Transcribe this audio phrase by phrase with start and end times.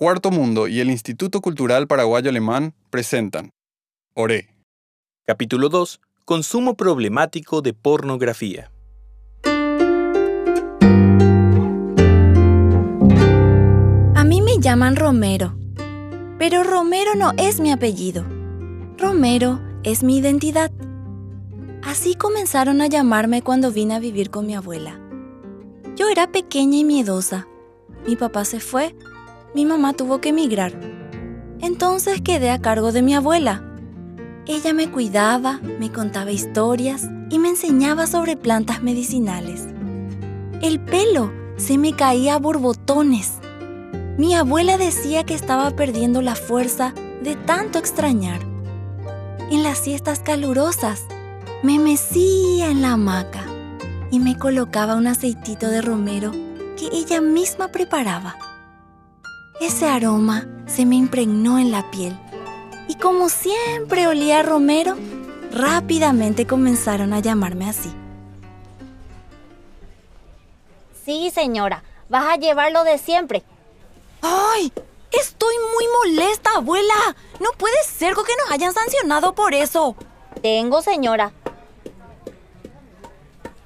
[0.00, 3.50] Cuarto Mundo y el Instituto Cultural Paraguayo Alemán presentan
[4.14, 4.54] Oré.
[5.26, 6.00] Capítulo 2.
[6.24, 8.70] Consumo problemático de pornografía.
[14.14, 15.58] A mí me llaman Romero,
[16.38, 18.24] pero Romero no es mi apellido.
[18.98, 20.70] Romero es mi identidad.
[21.82, 25.00] Así comenzaron a llamarme cuando vine a vivir con mi abuela.
[25.96, 27.48] Yo era pequeña y miedosa.
[28.06, 28.94] Mi papá se fue,
[29.54, 30.72] mi mamá tuvo que emigrar.
[31.60, 33.64] Entonces quedé a cargo de mi abuela.
[34.46, 39.66] Ella me cuidaba, me contaba historias y me enseñaba sobre plantas medicinales.
[40.62, 43.34] El pelo se me caía a borbotones.
[44.16, 48.40] Mi abuela decía que estaba perdiendo la fuerza de tanto extrañar.
[49.50, 51.06] En las siestas calurosas,
[51.62, 53.44] me mecía en la hamaca
[54.10, 56.32] y me colocaba un aceitito de romero
[56.76, 58.36] que ella misma preparaba.
[59.60, 62.16] Ese aroma se me impregnó en la piel
[62.88, 64.96] y como siempre olía a romero,
[65.52, 67.92] rápidamente comenzaron a llamarme así.
[71.04, 73.42] Sí, señora, vas a llevarlo de siempre.
[74.22, 74.72] ¡Ay!
[75.10, 76.94] Estoy muy molesta, abuela.
[77.40, 79.96] No puede ser que nos hayan sancionado por eso.
[80.42, 81.32] Tengo, señora.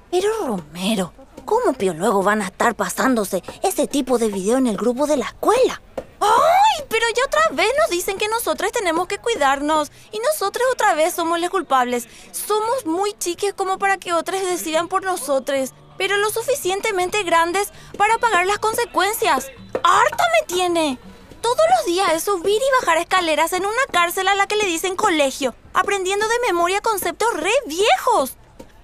[0.09, 1.13] Pero Romero,
[1.45, 5.17] ¿cómo pio luego van a estar pasándose ese tipo de video en el grupo de
[5.17, 5.81] la escuela?
[6.19, 6.85] ¡Ay!
[6.89, 11.13] Pero ya otra vez nos dicen que nosotros tenemos que cuidarnos y nosotros otra vez
[11.13, 12.07] somos los culpables.
[12.31, 18.17] Somos muy chiques como para que otros decidan por nosotros, pero lo suficientemente grandes para
[18.17, 19.51] pagar las consecuencias.
[19.83, 20.99] ¡Harta me tiene!
[21.41, 24.65] Todos los días es subir y bajar escaleras en una cárcel a la que le
[24.65, 28.37] dicen colegio, aprendiendo de memoria conceptos re viejos.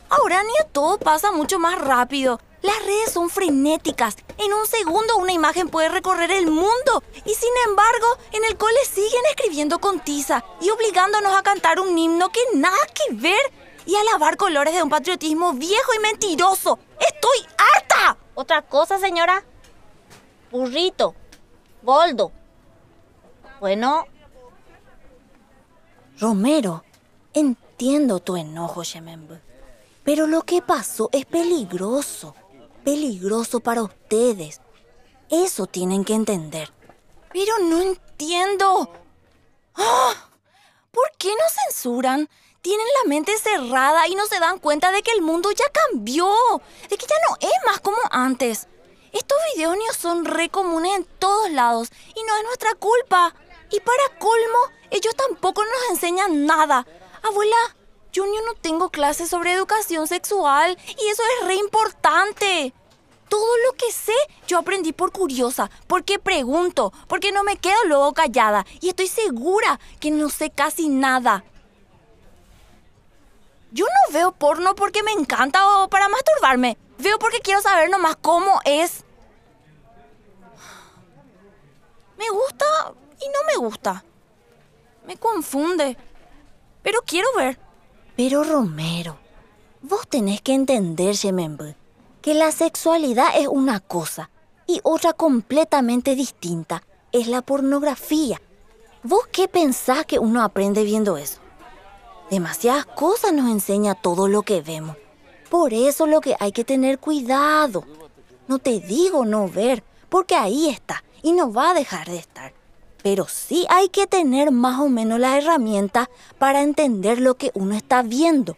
[0.09, 2.41] Ahora ni todo pasa mucho más rápido.
[2.61, 4.17] Las redes son frenéticas.
[4.38, 7.03] En un segundo una imagen puede recorrer el mundo.
[7.25, 11.97] Y sin embargo, en el cole siguen escribiendo con tiza y obligándonos a cantar un
[11.97, 13.39] himno que nada que ver
[13.85, 16.79] y a lavar colores de un patriotismo viejo y mentiroso.
[17.00, 18.17] ¡Estoy harta!
[18.35, 19.44] ¿Otra cosa, señora?
[20.51, 21.16] Burrito.
[21.81, 22.31] Boldo.
[23.59, 24.05] Bueno.
[26.19, 26.84] Romero,
[27.34, 29.41] entiendo tu enojo, Shemembe.
[30.03, 32.35] Pero lo que pasó es peligroso.
[32.84, 34.62] Peligroso para ustedes.
[35.29, 36.72] Eso tienen que entender.
[37.31, 38.91] Pero no entiendo.
[39.75, 40.29] ¡Ah!
[40.91, 42.29] ¿Por qué nos censuran?
[42.62, 46.29] Tienen la mente cerrada y no se dan cuenta de que el mundo ya cambió,
[46.90, 48.67] de que ya no es más como antes.
[49.11, 53.34] Estos videos son re comunes en todos lados y no es nuestra culpa.
[53.72, 54.59] Y para colmo,
[54.90, 56.85] ellos tampoco nos enseñan nada.
[57.23, 57.75] Abuela,
[58.16, 62.74] ni no tengo clases sobre educación sexual y eso es re importante.
[63.30, 64.16] Todo lo que sé
[64.47, 69.80] yo aprendí por curiosa, porque pregunto, porque no me quedo luego callada y estoy segura
[70.00, 71.44] que no sé casi nada.
[73.72, 76.78] Yo no veo porno porque me encanta o para masturbarme.
[76.97, 79.03] Veo porque quiero saber nomás cómo es.
[82.18, 82.66] Me gusta
[83.22, 84.03] y no me gusta.
[85.06, 85.96] Me confunde.
[86.81, 87.59] Pero quiero ver.
[88.19, 89.16] Pero Romero,
[89.81, 91.78] vos tenés que entender, Shemembe,
[92.22, 94.30] que la sexualidad es una cosa
[94.68, 98.41] y otra completamente distinta es la pornografía.
[99.03, 101.40] ¿Vos qué pensás que uno aprende viendo eso?
[102.29, 104.97] Demasiadas cosas nos enseña todo lo que vemos.
[105.50, 107.85] Por eso lo que hay que tener cuidado.
[108.50, 112.59] No te digo no ver, porque ahí está y no va a dejar de estar.
[113.01, 117.75] Pero sí hay que tener más o menos la herramienta para entender lo que uno
[117.75, 118.57] está viendo.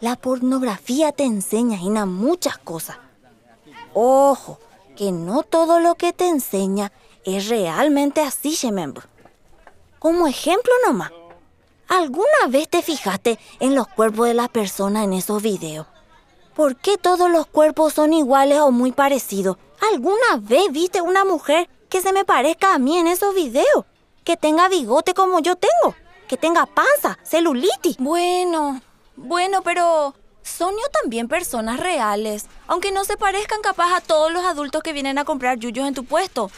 [0.00, 2.98] La pornografía te enseña, Ina, muchas cosas.
[3.94, 4.58] Ojo,
[4.96, 6.92] que no todo lo que te enseña
[7.24, 9.04] es realmente así, Shemember.
[9.98, 11.10] Como ejemplo nomás,
[11.88, 15.86] ¿alguna vez te fijaste en los cuerpos de las personas en esos videos?
[16.54, 19.56] ¿Por qué todos los cuerpos son iguales o muy parecidos?
[19.92, 23.84] ¿Alguna vez viste una mujer que se me parezca a mí en esos videos.
[24.24, 25.94] Que tenga bigote como yo tengo.
[26.28, 27.96] Que tenga panza, celulitis.
[27.98, 28.80] Bueno,
[29.16, 32.46] bueno, pero son yo también personas reales.
[32.66, 35.94] Aunque no se parezcan capaz a todos los adultos que vienen a comprar yuyos en
[35.94, 36.50] tu puesto.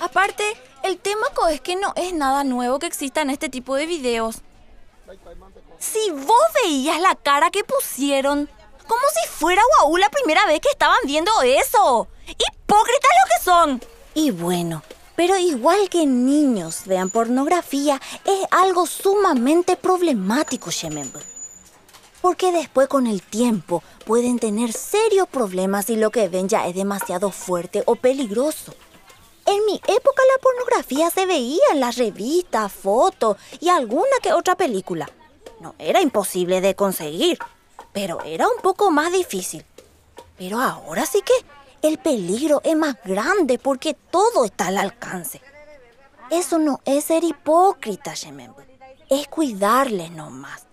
[0.00, 3.86] Aparte, el tema es que no es nada nuevo que exista en este tipo de
[3.86, 4.42] videos.
[5.78, 8.48] Si vos veías la cara que pusieron,
[8.86, 12.08] como si fuera guau la primera vez que estaban viendo eso.
[12.26, 13.95] Hipócritas lo que son.
[14.16, 14.82] Y bueno,
[15.14, 21.20] pero igual que niños vean pornografía, es algo sumamente problemático, Shemembe.
[22.22, 26.74] Porque después con el tiempo pueden tener serios problemas si lo que ven ya es
[26.74, 28.74] demasiado fuerte o peligroso.
[29.44, 34.56] En mi época la pornografía se veía en las revistas, fotos y alguna que otra
[34.56, 35.10] película.
[35.60, 37.38] No era imposible de conseguir,
[37.92, 39.66] pero era un poco más difícil.
[40.38, 41.34] Pero ahora sí que
[41.82, 45.40] el peligro es más grande porque todo está al alcance.
[46.30, 48.66] Eso no es ser hipócrita, Shemembe.
[49.08, 50.66] Es cuidarles nomás.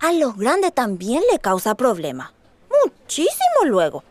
[0.00, 2.32] A los grandes también le causa problemas.
[2.84, 4.04] Muchísimo luego.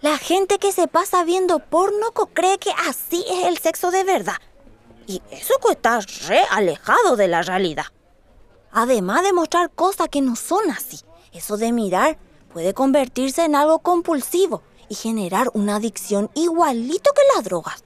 [0.00, 4.36] La gente que se pasa viendo porno cree que así es el sexo de verdad.
[5.06, 7.86] Y eso está re alejado de la realidad.
[8.72, 11.00] Además de mostrar cosas que no son así,
[11.32, 12.18] eso de mirar
[12.52, 17.84] puede convertirse en algo compulsivo y generar una adicción igualito que las drogas.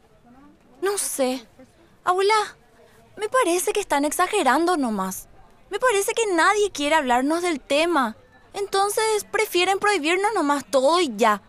[0.83, 1.47] No sé.
[2.05, 2.35] Abuela,
[3.17, 5.29] me parece que están exagerando nomás.
[5.71, 8.17] Me parece que nadie quiere hablarnos del tema.
[8.53, 11.43] Entonces prefieren prohibirnos nomás todo y ya.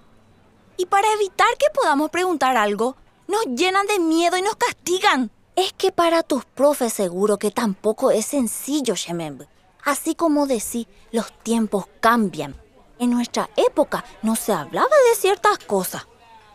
[0.77, 2.95] Y para evitar que podamos preguntar algo,
[3.27, 5.31] nos llenan de miedo y nos castigan.
[5.55, 9.47] Es que para tus profes seguro que tampoco es sencillo, Shemembe.
[9.83, 12.55] Así como decir, los tiempos cambian.
[13.01, 16.05] En nuestra época no se hablaba de ciertas cosas.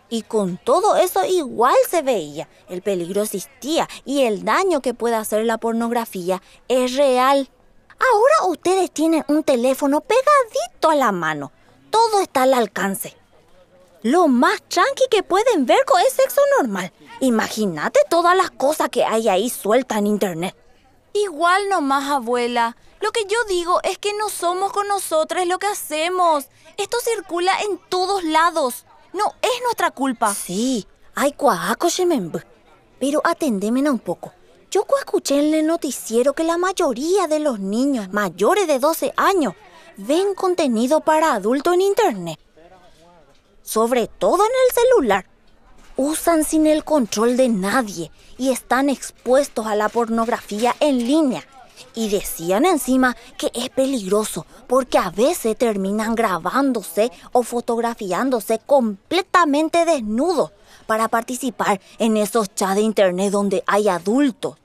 [0.08, 2.48] Y con todo eso igual se veía.
[2.68, 7.50] El peligro existía y el daño que puede hacer la pornografía es real.
[7.98, 11.50] Ahora ustedes tienen un teléfono pegadito a la mano.
[11.90, 13.16] Todo está al alcance.
[14.02, 16.92] Lo más tranqui que pueden ver con es sexo normal.
[17.18, 20.56] Imagínate todas las cosas que hay ahí sueltas en internet.
[21.12, 22.76] Igual nomás, abuela.
[23.00, 26.46] Lo que yo digo es que no somos con nosotros lo que hacemos.
[26.76, 28.84] Esto circula en todos lados.
[29.12, 30.34] No es nuestra culpa.
[30.34, 31.88] Sí, hay cuajaco.
[32.98, 34.32] Pero atendémena un poco.
[34.70, 39.54] Yo escuché en el noticiero que la mayoría de los niños mayores de 12 años
[39.96, 42.38] ven contenido para adultos en Internet.
[43.62, 45.26] Sobre todo en el celular.
[45.96, 51.46] Usan sin el control de nadie y están expuestos a la pornografía en línea.
[51.94, 60.52] Y decían encima que es peligroso porque a veces terminan grabándose o fotografiándose completamente desnudos
[60.86, 64.56] para participar en esos chats de internet donde hay adultos.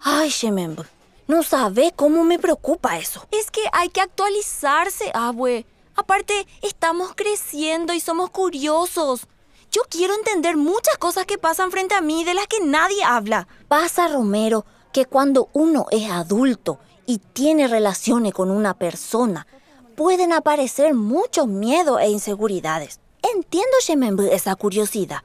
[0.00, 0.80] Ay, Shememb,
[1.26, 3.26] no sabe cómo me preocupa eso.
[3.30, 5.66] Es que hay que actualizarse, abue.
[5.94, 9.26] Aparte, estamos creciendo y somos curiosos.
[9.70, 13.46] Yo quiero entender muchas cosas que pasan frente a mí de las que nadie habla.
[13.66, 14.64] Pasa, Romero,
[14.98, 19.46] que cuando uno es adulto y tiene relaciones con una persona,
[19.94, 22.98] pueden aparecer muchos miedos e inseguridades.
[23.22, 25.18] Entiendo, Shememb, esa curiosidad.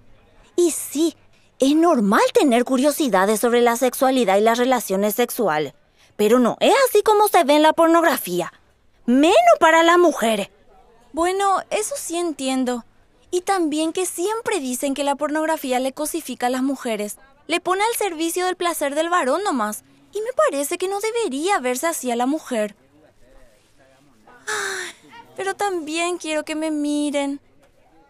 [0.56, 1.16] Y sí,
[1.58, 5.74] es normal tener curiosidades sobre la sexualidad y las relaciones sexuales,
[6.18, 8.54] pero no es así como se ve en la pornografía,
[9.08, 10.50] menos para las mujeres.
[11.14, 12.86] Bueno, eso sí entiendo.
[13.32, 17.18] Y también que siempre dicen que la pornografía le cosifica a las mujeres,
[17.48, 21.60] le pone al servicio del placer del varón nomás, y me parece que no debería
[21.60, 22.76] verse así a la mujer.
[25.36, 27.40] pero también quiero que me miren,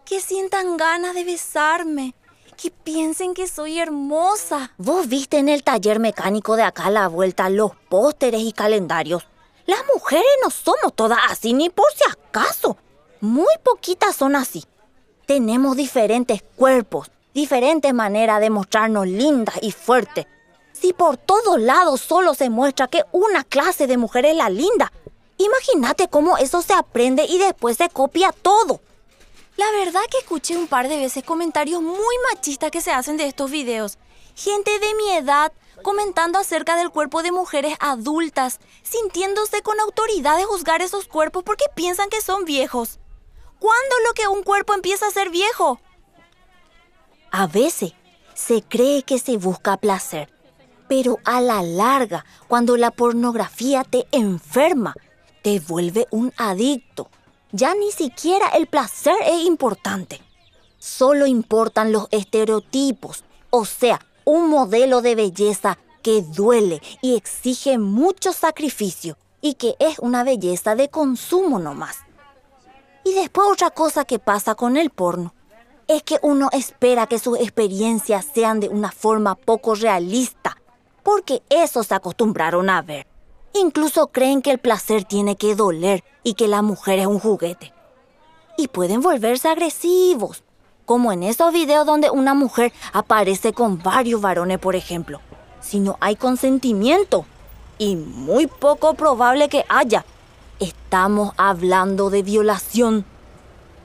[0.06, 2.13] que sientan ganas de besarme,
[2.56, 4.74] que piensen que soy hermosa.
[4.77, 9.25] Vos viste en el taller mecánico de acá a la vuelta los pósteres y calendarios.
[9.65, 12.77] Las mujeres no somos todas así, ni por si acaso.
[13.21, 14.65] Muy poquitas son así.
[15.25, 20.25] Tenemos diferentes cuerpos, diferentes maneras de mostrarnos lindas y fuertes.
[20.71, 24.91] Si por todos lados solo se muestra que una clase de mujer es la linda,
[25.38, 28.81] imagínate cómo eso se aprende y después se copia todo.
[29.55, 33.27] La verdad que escuché un par de veces comentarios muy machistas que se hacen de
[33.27, 34.00] estos videos.
[34.36, 35.53] Gente de mi edad
[35.84, 41.65] comentando acerca del cuerpo de mujeres adultas, sintiéndose con autoridad de juzgar esos cuerpos porque
[41.75, 43.00] piensan que son viejos.
[43.60, 45.79] ¿Cuándo lo que un cuerpo empieza a ser viejo?
[47.33, 47.93] A veces
[48.33, 50.29] se cree que se busca placer,
[50.87, 54.93] pero a la larga, cuando la pornografía te enferma,
[55.41, 57.09] te vuelve un adicto
[57.55, 60.19] ya ni siquiera el placer es importante.
[60.79, 68.33] Solo importan los estereotipos, o sea, un modelo de belleza que duele y exige mucho
[68.33, 71.97] sacrificio y que es una belleza de consumo nomás.
[73.03, 75.35] Y después otra cosa que pasa con el porno
[75.87, 80.57] es que uno espera que sus experiencias sean de una forma poco realista,
[81.03, 83.07] porque eso se acostumbraron a ver.
[83.53, 87.73] Incluso creen que el placer tiene que doler y que la mujer es un juguete.
[88.57, 90.43] Y pueden volverse agresivos,
[90.85, 95.21] como en esos videos donde una mujer aparece con varios varones, por ejemplo.
[95.61, 97.25] Si no hay consentimiento,
[97.77, 100.05] y muy poco probable que haya,
[100.59, 103.05] estamos hablando de violación.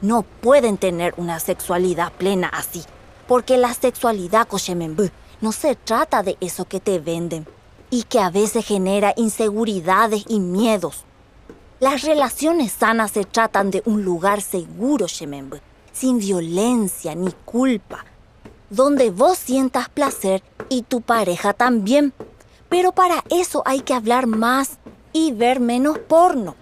[0.00, 2.84] No pueden tener una sexualidad plena así.
[3.26, 7.46] Porque la sexualidad, Koshemembu, no se trata de eso que te venden
[7.90, 11.04] y que a veces genera inseguridades y miedos.
[11.80, 15.58] Las relaciones sanas se tratan de un lugar seguro, Shemembu,
[15.92, 18.04] sin violencia ni culpa,
[18.70, 22.12] donde vos sientas placer y tu pareja también.
[22.68, 24.78] Pero para eso hay que hablar más
[25.12, 26.56] y ver menos porno.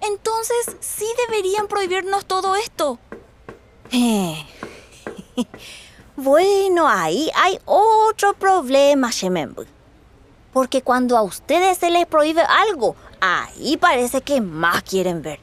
[0.00, 2.98] Entonces, sí deberían prohibirnos todo esto.
[3.90, 4.46] Eh.
[6.16, 9.64] bueno, ahí hay otro problema, Shemembu.
[10.52, 15.40] Porque cuando a ustedes se les prohíbe algo, ahí parece que más quieren ver.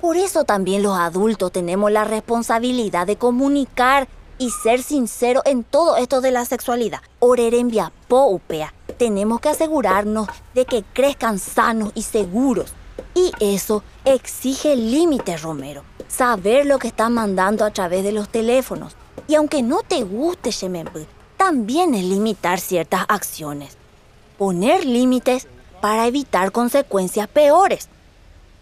[0.00, 5.96] Por eso también los adultos tenemos la responsabilidad de comunicar y ser sinceros en todo
[5.96, 7.00] esto de la sexualidad.
[7.18, 8.72] Orerembia po upea.
[8.98, 12.72] Tenemos que asegurarnos de que crezcan sanos y seguros.
[13.14, 15.82] Y eso exige límites, Romero.
[16.08, 18.94] Saber lo que están mandando a través de los teléfonos.
[19.28, 23.76] Y aunque no te guste Shemembu, también es limitar ciertas acciones.
[24.38, 25.48] Poner límites
[25.80, 27.88] para evitar consecuencias peores.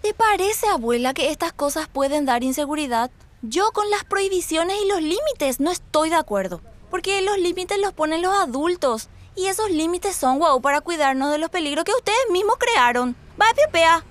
[0.02, 3.10] ¿Te parece, abuela, que estas cosas pueden dar inseguridad?
[3.42, 6.60] Yo con las prohibiciones y los límites no estoy de acuerdo,
[6.90, 11.38] porque los límites los ponen los adultos y esos límites son guau para cuidarnos de
[11.38, 13.16] los peligros que ustedes mismos crearon.
[13.40, 14.04] Va, Pepea.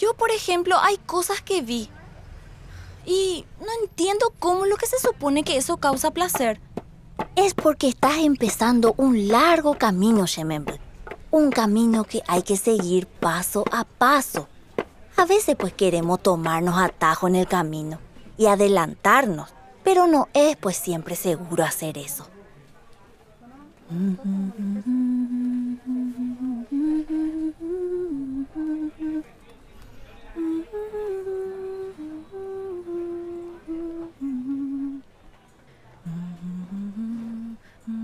[0.00, 1.90] Yo, por ejemplo, hay cosas que vi
[3.04, 6.58] y no entiendo cómo lo que se supone que eso causa placer.
[7.36, 10.80] Es porque estás empezando un largo camino, Shemembe.
[11.30, 14.48] Un camino que hay que seguir paso a paso.
[15.18, 17.98] A veces pues queremos tomarnos atajo en el camino
[18.38, 19.50] y adelantarnos,
[19.84, 22.26] pero no es pues siempre seguro hacer eso.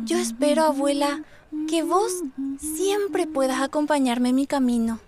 [0.07, 1.25] Yo espero, abuela,
[1.69, 2.13] que vos
[2.61, 5.01] siempre puedas acompañarme en mi camino.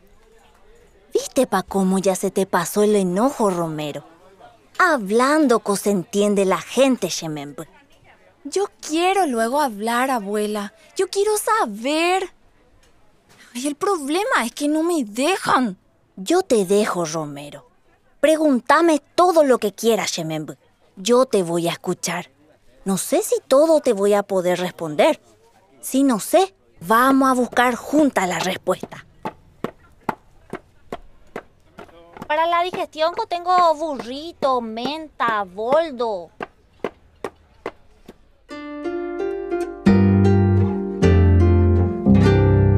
[1.14, 4.02] ¿Viste pa cómo ya se te pasó el enojo, Romero?
[4.76, 7.68] Hablando que se entiende la gente, Shemembe.
[8.42, 10.74] Yo quiero luego hablar, abuela.
[10.96, 12.32] Yo quiero saber.
[13.54, 15.76] Y el problema es que no me dejan.
[16.16, 17.68] Yo te dejo, Romero.
[18.18, 20.58] Pregúntame todo lo que quieras, Shemembe.
[20.96, 22.30] Yo te voy a escuchar.
[22.88, 25.20] No sé si todo te voy a poder responder.
[25.82, 29.04] Si no sé, vamos a buscar juntas la respuesta.
[32.26, 36.30] Para la digestión tengo burrito, menta, boldo.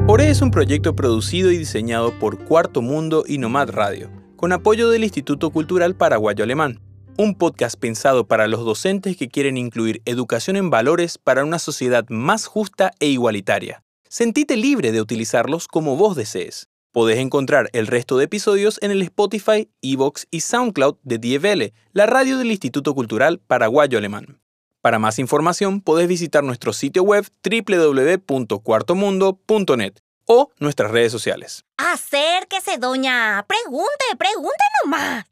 [0.07, 4.89] Ore es un proyecto producido y diseñado por Cuarto Mundo y Nomad Radio, con apoyo
[4.89, 6.81] del Instituto Cultural Paraguayo Alemán
[7.21, 12.03] un podcast pensado para los docentes que quieren incluir educación en valores para una sociedad
[12.09, 13.83] más justa e igualitaria.
[14.09, 16.67] Sentite libre de utilizarlos como vos desees.
[16.91, 22.07] Podés encontrar el resto de episodios en el Spotify, Evox y SoundCloud de DFL, la
[22.07, 24.41] radio del Instituto Cultural Paraguayo Alemán.
[24.81, 29.93] Para más información podés visitar nuestro sitio web www.cuartomundo.net
[30.25, 31.65] o nuestras redes sociales.
[31.77, 33.45] Acérquese, doña.
[33.47, 35.31] Pregunte, pregunte nomás.